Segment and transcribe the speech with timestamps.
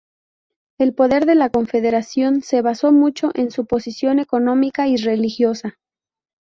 [0.79, 5.77] El poder de la Confederación se basó mucho en su posición económica y religiosa.